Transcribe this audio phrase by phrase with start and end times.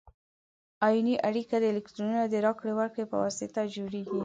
[0.87, 4.19] ایوني اړیکه د الکترونونو د راکړې ورکړې په واسطه جوړیږي.